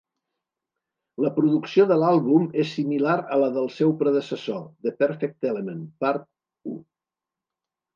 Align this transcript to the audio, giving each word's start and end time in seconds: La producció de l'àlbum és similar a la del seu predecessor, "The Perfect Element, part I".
La 1.25 1.31
producció 1.35 1.85
de 1.91 1.99
l'àlbum 2.05 2.49
és 2.65 2.73
similar 2.79 3.19
a 3.37 3.39
la 3.45 3.53
del 3.61 3.71
seu 3.77 3.95
predecessor, 4.03 4.67
"The 4.89 4.99
Perfect 5.05 5.53
Element, 5.55 5.89
part 6.07 6.31
I". 6.31 6.79